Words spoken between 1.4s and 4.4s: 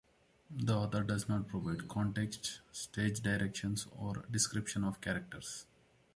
provide context, stage directions or